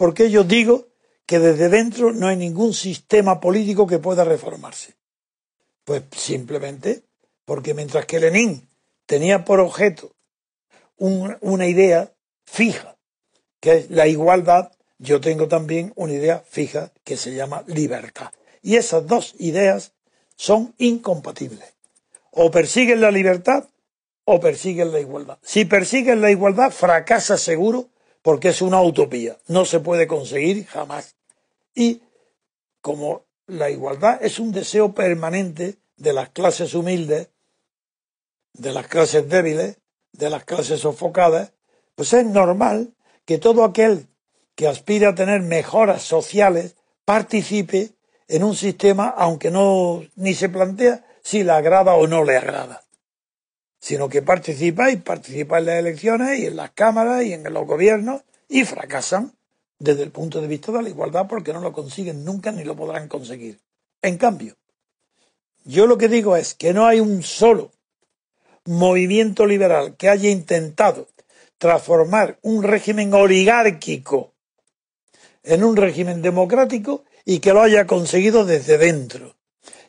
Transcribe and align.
Porque 0.00 0.30
yo 0.30 0.44
digo 0.44 0.88
que 1.26 1.38
desde 1.38 1.68
dentro 1.68 2.10
no 2.10 2.26
hay 2.26 2.36
ningún 2.38 2.72
sistema 2.72 3.38
político 3.38 3.86
que 3.86 3.98
pueda 3.98 4.24
reformarse. 4.24 4.94
Pues 5.84 6.04
simplemente 6.16 7.02
porque 7.44 7.74
mientras 7.74 8.06
que 8.06 8.18
Lenin 8.18 8.66
tenía 9.04 9.44
por 9.44 9.60
objeto 9.60 10.16
un, 10.96 11.36
una 11.42 11.66
idea 11.66 12.14
fija, 12.46 12.96
que 13.60 13.72
es 13.72 13.90
la 13.90 14.06
igualdad, 14.06 14.72
yo 14.96 15.20
tengo 15.20 15.48
también 15.48 15.92
una 15.96 16.14
idea 16.14 16.42
fija 16.48 16.92
que 17.04 17.18
se 17.18 17.34
llama 17.34 17.62
libertad. 17.66 18.32
Y 18.62 18.76
esas 18.76 19.06
dos 19.06 19.34
ideas 19.38 19.92
son 20.34 20.74
incompatibles. 20.78 21.74
O 22.30 22.50
persiguen 22.50 23.02
la 23.02 23.10
libertad 23.10 23.68
o 24.24 24.40
persiguen 24.40 24.92
la 24.92 25.00
igualdad. 25.00 25.38
Si 25.42 25.66
persiguen 25.66 26.22
la 26.22 26.30
igualdad, 26.30 26.70
fracasa 26.70 27.36
seguro 27.36 27.90
porque 28.22 28.48
es 28.48 28.62
una 28.62 28.82
utopía, 28.82 29.38
no 29.48 29.64
se 29.64 29.80
puede 29.80 30.06
conseguir 30.06 30.66
jamás. 30.66 31.16
Y 31.74 32.02
como 32.80 33.24
la 33.46 33.70
igualdad 33.70 34.22
es 34.22 34.38
un 34.38 34.52
deseo 34.52 34.94
permanente 34.94 35.78
de 35.96 36.12
las 36.12 36.30
clases 36.30 36.74
humildes, 36.74 37.28
de 38.52 38.72
las 38.72 38.86
clases 38.88 39.28
débiles, 39.28 39.78
de 40.12 40.30
las 40.30 40.44
clases 40.44 40.80
sofocadas, 40.80 41.52
pues 41.94 42.12
es 42.12 42.26
normal 42.26 42.94
que 43.24 43.38
todo 43.38 43.64
aquel 43.64 44.06
que 44.54 44.68
aspira 44.68 45.10
a 45.10 45.14
tener 45.14 45.40
mejoras 45.40 46.02
sociales 46.02 46.76
participe 47.04 47.92
en 48.28 48.44
un 48.44 48.54
sistema 48.54 49.08
aunque 49.08 49.50
no 49.50 50.02
ni 50.16 50.34
se 50.34 50.48
plantea 50.48 51.04
si 51.22 51.42
le 51.42 51.52
agrada 51.52 51.94
o 51.94 52.06
no 52.06 52.24
le 52.24 52.36
agrada 52.36 52.82
sino 53.80 54.08
que 54.08 54.22
participa 54.22 54.90
y 54.90 54.96
participa 54.96 55.58
en 55.58 55.66
las 55.66 55.76
elecciones 55.76 56.38
y 56.38 56.46
en 56.46 56.56
las 56.56 56.70
cámaras 56.72 57.24
y 57.24 57.32
en 57.32 57.42
los 57.52 57.66
gobiernos 57.66 58.22
y 58.48 58.64
fracasan 58.64 59.32
desde 59.78 60.02
el 60.02 60.10
punto 60.10 60.40
de 60.40 60.46
vista 60.46 60.70
de 60.70 60.82
la 60.82 60.90
igualdad 60.90 61.26
porque 61.26 61.52
no 61.52 61.60
lo 61.60 61.72
consiguen 61.72 62.24
nunca 62.24 62.52
ni 62.52 62.62
lo 62.62 62.76
podrán 62.76 63.08
conseguir. 63.08 63.58
En 64.02 64.18
cambio, 64.18 64.56
yo 65.64 65.86
lo 65.86 65.96
que 65.96 66.08
digo 66.08 66.36
es 66.36 66.54
que 66.54 66.74
no 66.74 66.86
hay 66.86 67.00
un 67.00 67.22
solo 67.22 67.72
movimiento 68.66 69.46
liberal 69.46 69.96
que 69.96 70.08
haya 70.08 70.28
intentado 70.28 71.08
transformar 71.58 72.38
un 72.42 72.62
régimen 72.62 73.12
oligárquico 73.14 74.34
en 75.42 75.64
un 75.64 75.76
régimen 75.76 76.20
democrático 76.22 77.04
y 77.24 77.40
que 77.40 77.52
lo 77.52 77.62
haya 77.62 77.86
conseguido 77.86 78.44
desde 78.44 78.78
dentro. 78.78 79.36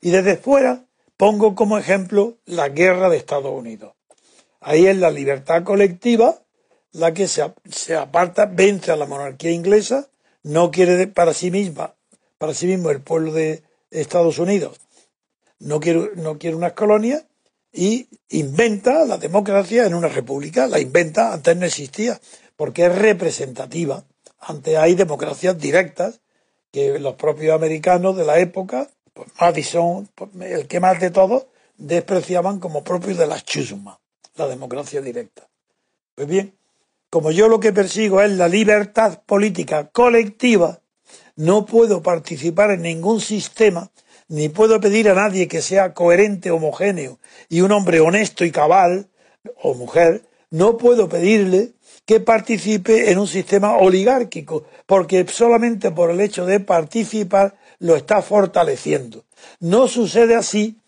Y 0.00 0.10
desde 0.10 0.36
fuera 0.36 0.86
Pongo 1.20 1.54
como 1.54 1.76
ejemplo 1.76 2.38
la 2.46 2.70
guerra 2.70 3.10
de 3.10 3.18
Estados 3.18 3.52
Unidos. 3.52 3.92
Ahí 4.58 4.86
es 4.86 4.96
la 4.96 5.10
libertad 5.10 5.64
colectiva 5.64 6.40
la 6.92 7.12
que 7.12 7.28
se, 7.28 7.42
aparta, 7.94 8.46
vence 8.46 8.90
a 8.90 8.96
la 8.96 9.04
monarquía 9.04 9.50
inglesa, 9.50 10.08
no 10.42 10.70
quiere 10.70 11.08
para 11.08 11.34
sí 11.34 11.50
misma, 11.50 11.94
para 12.38 12.54
sí 12.54 12.66
mismo 12.66 12.88
el 12.88 13.02
pueblo 13.02 13.34
de 13.34 13.62
Estados 13.90 14.38
Unidos, 14.38 14.80
no 15.58 15.78
quiere, 15.78 16.12
no 16.16 16.38
quiere 16.38 16.56
unas 16.56 16.72
colonias 16.72 17.26
y 17.70 18.08
inventa 18.30 19.04
la 19.04 19.18
democracia 19.18 19.84
en 19.84 19.92
una 19.92 20.08
república, 20.08 20.68
la 20.68 20.80
inventa, 20.80 21.34
antes 21.34 21.54
no 21.54 21.66
existía, 21.66 22.18
porque 22.56 22.86
es 22.86 22.96
representativa. 22.96 24.04
Antes 24.38 24.74
hay 24.74 24.94
democracias 24.94 25.58
directas 25.58 26.22
que 26.72 26.98
los 26.98 27.16
propios 27.16 27.54
americanos 27.54 28.16
de 28.16 28.24
la 28.24 28.38
época 28.38 28.88
Madison, 29.40 30.08
el 30.40 30.66
que 30.66 30.80
más 30.80 31.00
de 31.00 31.10
todos, 31.10 31.46
despreciaban 31.76 32.60
como 32.60 32.84
propio 32.84 33.14
de 33.14 33.26
la 33.26 33.40
chusma, 33.40 34.00
la 34.36 34.46
democracia 34.46 35.00
directa. 35.00 35.48
Pues 36.14 36.28
bien, 36.28 36.54
como 37.08 37.30
yo 37.30 37.48
lo 37.48 37.58
que 37.58 37.72
persigo 37.72 38.20
es 38.20 38.30
la 38.32 38.48
libertad 38.48 39.22
política 39.24 39.88
colectiva, 39.88 40.80
no 41.36 41.64
puedo 41.64 42.02
participar 42.02 42.70
en 42.70 42.82
ningún 42.82 43.20
sistema, 43.20 43.90
ni 44.28 44.48
puedo 44.48 44.80
pedir 44.80 45.08
a 45.08 45.14
nadie 45.14 45.48
que 45.48 45.62
sea 45.62 45.94
coherente, 45.94 46.50
homogéneo 46.50 47.18
y 47.48 47.62
un 47.62 47.72
hombre 47.72 48.00
honesto 48.00 48.44
y 48.44 48.52
cabal, 48.52 49.08
o 49.62 49.74
mujer, 49.74 50.22
no 50.50 50.76
puedo 50.76 51.08
pedirle 51.08 51.72
que 52.04 52.20
participe 52.20 53.10
en 53.10 53.18
un 53.18 53.26
sistema 53.26 53.76
oligárquico, 53.76 54.64
porque 54.86 55.26
solamente 55.28 55.90
por 55.90 56.10
el 56.10 56.20
hecho 56.20 56.44
de 56.44 56.60
participar 56.60 57.56
lo 57.80 57.96
está 57.96 58.22
fortaleciendo. 58.22 59.24
No 59.58 59.88
sucede 59.88 60.36
así 60.36 60.78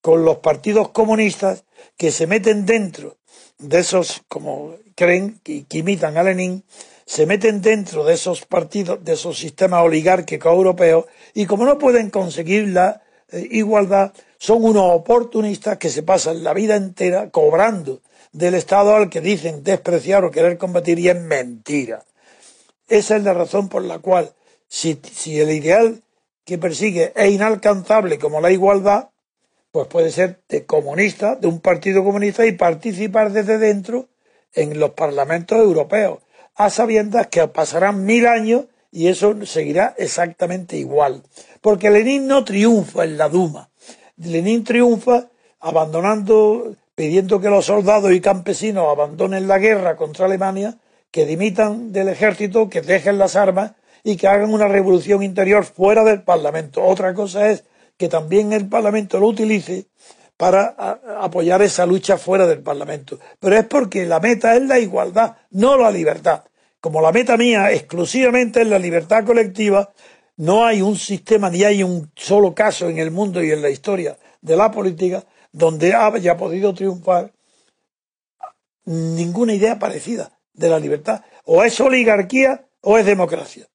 con 0.00 0.24
los 0.24 0.38
partidos 0.38 0.90
comunistas 0.90 1.64
que 1.96 2.12
se 2.12 2.26
meten 2.26 2.64
dentro 2.66 3.16
de 3.58 3.78
esos, 3.78 4.22
como 4.28 4.76
creen, 4.94 5.40
que, 5.42 5.64
imitan 5.70 6.16
a 6.16 6.22
Lenin, 6.22 6.64
se 7.06 7.26
meten 7.26 7.60
dentro 7.62 8.04
de 8.04 8.14
esos 8.14 8.44
partidos, 8.44 9.04
de 9.04 9.14
esos 9.14 9.38
sistemas 9.38 9.82
oligárquicos 9.82 10.52
europeos, 10.52 11.06
y 11.34 11.46
como 11.46 11.64
no 11.64 11.78
pueden 11.78 12.10
conseguir 12.10 12.68
la 12.68 13.02
eh, 13.30 13.48
igualdad, 13.50 14.12
son 14.38 14.64
unos 14.64 14.90
oportunistas 14.92 15.78
que 15.78 15.90
se 15.90 16.02
pasan 16.02 16.44
la 16.44 16.52
vida 16.52 16.76
entera 16.76 17.30
cobrando 17.30 18.00
del 18.32 18.54
Estado 18.54 18.94
al 18.94 19.08
que 19.08 19.20
dicen 19.20 19.62
despreciar 19.62 20.24
o 20.24 20.30
querer 20.30 20.58
combatir, 20.58 20.98
y 20.98 21.08
es 21.08 21.20
mentira. 21.20 22.04
Esa 22.88 23.16
es 23.16 23.22
la 23.22 23.32
razón 23.32 23.68
por 23.68 23.84
la 23.84 24.00
cual, 24.00 24.32
si, 24.68 24.98
si 25.14 25.40
el 25.40 25.50
ideal 25.50 26.02
que 26.44 26.58
persigue 26.58 27.12
es 27.14 27.30
inalcanzable 27.30 28.18
como 28.18 28.40
la 28.40 28.50
igualdad, 28.50 29.10
pues 29.70 29.86
puede 29.88 30.10
ser 30.10 30.40
de 30.48 30.66
comunista, 30.66 31.36
de 31.36 31.46
un 31.48 31.60
partido 31.60 32.04
comunista 32.04 32.44
y 32.44 32.52
participar 32.52 33.32
desde 33.32 33.58
dentro 33.58 34.08
en 34.54 34.78
los 34.78 34.90
parlamentos 34.90 35.58
europeos, 35.58 36.18
a 36.54 36.68
sabiendas 36.68 37.28
que 37.28 37.46
pasarán 37.48 38.04
mil 38.04 38.26
años 38.26 38.66
y 38.90 39.08
eso 39.08 39.34
seguirá 39.46 39.94
exactamente 39.96 40.76
igual. 40.76 41.22
Porque 41.62 41.90
Lenin 41.90 42.26
no 42.26 42.44
triunfa 42.44 43.04
en 43.04 43.16
la 43.16 43.30
Duma. 43.30 43.70
Lenin 44.18 44.62
triunfa 44.62 45.30
abandonando, 45.60 46.76
pidiendo 46.94 47.40
que 47.40 47.48
los 47.48 47.64
soldados 47.64 48.12
y 48.12 48.20
campesinos 48.20 48.88
abandonen 48.90 49.48
la 49.48 49.58
guerra 49.58 49.96
contra 49.96 50.26
Alemania, 50.26 50.76
que 51.10 51.24
dimitan 51.24 51.92
del 51.92 52.08
ejército, 52.08 52.68
que 52.68 52.82
dejen 52.82 53.16
las 53.16 53.36
armas 53.36 53.72
y 54.04 54.16
que 54.16 54.26
hagan 54.28 54.52
una 54.52 54.68
revolución 54.68 55.22
interior 55.22 55.64
fuera 55.64 56.04
del 56.04 56.22
Parlamento. 56.22 56.82
Otra 56.82 57.14
cosa 57.14 57.50
es 57.50 57.64
que 57.96 58.08
también 58.08 58.52
el 58.52 58.68
Parlamento 58.68 59.20
lo 59.20 59.28
utilice 59.28 59.86
para 60.36 60.74
apoyar 61.20 61.62
esa 61.62 61.86
lucha 61.86 62.18
fuera 62.18 62.46
del 62.46 62.62
Parlamento. 62.62 63.18
Pero 63.38 63.56
es 63.56 63.64
porque 63.66 64.06
la 64.06 64.18
meta 64.18 64.56
es 64.56 64.62
la 64.62 64.78
igualdad, 64.78 65.36
no 65.50 65.76
la 65.76 65.90
libertad. 65.90 66.44
Como 66.80 67.00
la 67.00 67.12
meta 67.12 67.36
mía 67.36 67.70
exclusivamente 67.70 68.62
es 68.62 68.66
la 68.66 68.78
libertad 68.78 69.24
colectiva, 69.24 69.92
no 70.36 70.64
hay 70.64 70.82
un 70.82 70.96
sistema 70.96 71.48
ni 71.48 71.62
hay 71.62 71.84
un 71.84 72.10
solo 72.16 72.54
caso 72.54 72.88
en 72.88 72.98
el 72.98 73.12
mundo 73.12 73.42
y 73.42 73.52
en 73.52 73.62
la 73.62 73.70
historia 73.70 74.18
de 74.40 74.56
la 74.56 74.72
política 74.72 75.24
donde 75.52 75.94
haya 75.94 76.36
podido 76.36 76.74
triunfar 76.74 77.32
ninguna 78.84 79.54
idea 79.54 79.78
parecida 79.78 80.40
de 80.54 80.68
la 80.68 80.80
libertad. 80.80 81.22
O 81.44 81.62
es 81.62 81.80
oligarquía 81.80 82.66
o 82.80 82.98
es 82.98 83.06
democracia. 83.06 83.68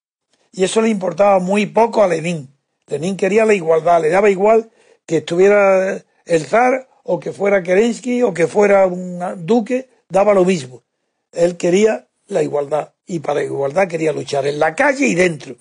Y 0.58 0.64
eso 0.64 0.82
le 0.82 0.90
importaba 0.90 1.38
muy 1.38 1.68
poco 1.68 2.02
a 2.02 2.08
Lenin. 2.08 2.50
Lenin 2.88 3.16
quería 3.16 3.46
la 3.46 3.54
igualdad, 3.54 4.02
le 4.02 4.10
daba 4.10 4.32
igual 4.32 4.72
que 5.06 5.18
estuviera 5.18 6.04
el 6.26 6.46
zar 6.48 6.90
o 7.04 7.20
que 7.20 7.32
fuera 7.32 7.62
Kerensky 7.62 8.24
o 8.24 8.34
que 8.34 8.48
fuera 8.48 8.88
un 8.88 9.46
duque, 9.46 9.88
daba 10.10 10.34
lo 10.34 10.44
mismo. 10.46 10.82
Él 11.32 11.58
quería 11.58 12.08
la 12.26 12.42
igualdad 12.42 12.94
y 13.06 13.20
para 13.20 13.42
la 13.42 13.46
igualdad 13.46 13.88
quería 13.88 14.12
luchar 14.12 14.48
en 14.48 14.58
la 14.58 14.74
calle 14.74 15.06
y 15.06 15.14
dentro. 15.14 15.58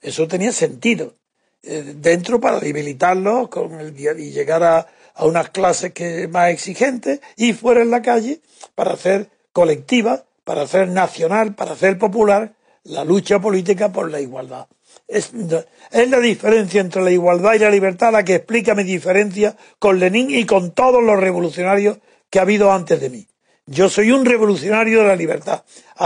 Eso 0.00 0.26
tenía 0.26 0.50
sentido. 0.50 1.14
Eh, 1.62 1.94
dentro 1.98 2.40
para 2.40 2.58
debilitarlo 2.58 3.48
con 3.48 3.78
el, 3.78 3.96
y 3.96 4.32
llegar 4.32 4.64
a, 4.64 4.88
a 5.14 5.24
unas 5.24 5.50
clases 5.50 5.92
que 5.92 6.26
más 6.26 6.50
exigentes 6.50 7.20
y 7.36 7.52
fuera 7.52 7.82
en 7.82 7.92
la 7.92 8.02
calle 8.02 8.40
para 8.74 8.94
hacer 8.94 9.28
colectiva, 9.52 10.24
para 10.42 10.62
hacer 10.62 10.88
nacional, 10.88 11.54
para 11.54 11.74
hacer 11.74 11.96
popular 11.96 12.54
la 12.84 13.04
lucha 13.04 13.40
política 13.40 13.92
por 13.92 14.10
la 14.10 14.20
igualdad. 14.20 14.66
Es, 15.06 15.32
la 15.32 16.20
diferencia 16.20 16.80
entre 16.80 17.02
la 17.02 17.10
igualdad 17.10 17.54
y 17.54 17.60
la 17.60 17.70
libertad 17.70 18.12
la 18.12 18.24
que 18.24 18.36
explica 18.36 18.74
mi 18.74 18.84
diferencia 18.84 19.56
con 19.78 19.98
Lenin 19.98 20.30
y 20.30 20.44
con 20.46 20.72
todos 20.72 21.02
los 21.02 21.18
revolucionarios 21.18 21.98
que 22.30 22.38
ha 22.38 22.42
habido 22.42 22.72
antes 22.72 23.00
de 23.00 23.10
mí. 23.10 23.28
Yo 23.66 23.88
soy 23.88 24.10
un 24.10 24.24
revolucionario 24.24 25.00
de 25.00 25.08
la 25.08 25.16
libertad. 25.16 25.64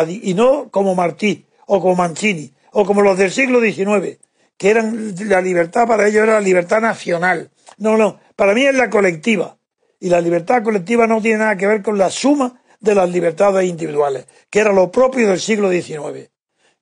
Y 0.08 0.34
no 0.34 0.68
como 0.70 0.94
Martí 0.94 1.46
o 1.66 1.80
como 1.80 1.96
Mancini 1.96 2.52
o 2.72 2.84
como 2.84 3.00
los 3.00 3.16
del 3.16 3.30
siglo 3.30 3.60
XIX, 3.60 4.18
que 4.58 4.70
eran 4.70 5.14
la 5.28 5.40
libertad 5.40 5.86
para 5.86 6.06
ellos 6.06 6.22
era 6.22 6.34
la 6.34 6.40
libertad 6.40 6.80
nacional. 6.80 7.50
No, 7.78 7.96
no, 7.96 8.20
para 8.36 8.54
mí 8.54 8.66
es 8.66 8.74
la 8.74 8.90
colectiva. 8.90 9.56
Y 9.98 10.10
la 10.10 10.20
libertad 10.20 10.62
colectiva 10.62 11.06
no 11.06 11.22
tiene 11.22 11.38
nada 11.38 11.56
que 11.56 11.66
ver 11.66 11.82
con 11.82 11.96
la 11.96 12.10
suma 12.10 12.60
de 12.80 12.94
las 12.94 13.10
libertades 13.10 13.68
individuales, 13.68 14.26
que 14.50 14.60
era 14.60 14.72
lo 14.72 14.90
propio 14.90 15.28
del 15.28 15.40
siglo 15.40 15.70
XIX. 15.70 16.28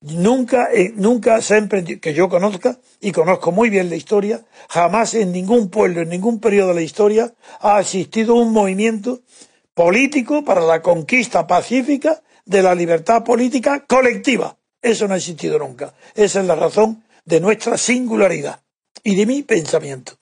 Nunca, 0.06 0.68
eh, 0.70 0.92
nunca 0.94 1.40
se 1.40 1.54
ha 1.54 1.56
emprendido, 1.56 1.98
que 1.98 2.12
yo 2.12 2.28
conozca, 2.28 2.78
y 3.00 3.10
conozco 3.10 3.52
muy 3.52 3.70
bien 3.70 3.88
la 3.88 3.96
historia, 3.96 4.44
jamás 4.68 5.14
en 5.14 5.32
ningún 5.32 5.70
pueblo, 5.70 6.02
en 6.02 6.10
ningún 6.10 6.40
periodo 6.40 6.68
de 6.68 6.74
la 6.74 6.82
historia, 6.82 7.32
ha 7.60 7.80
existido 7.80 8.34
un 8.34 8.52
movimiento 8.52 9.22
político 9.72 10.44
para 10.44 10.60
la 10.60 10.82
conquista 10.82 11.46
pacífica 11.46 12.22
de 12.44 12.62
la 12.62 12.74
libertad 12.74 13.24
política 13.24 13.86
colectiva. 13.86 14.58
Eso 14.82 15.08
no 15.08 15.14
ha 15.14 15.16
existido 15.16 15.58
nunca. 15.58 15.94
Esa 16.14 16.40
es 16.42 16.46
la 16.46 16.54
razón 16.54 17.02
de 17.24 17.40
nuestra 17.40 17.78
singularidad 17.78 18.60
y 19.02 19.14
de 19.14 19.24
mi 19.24 19.42
pensamiento. 19.42 20.18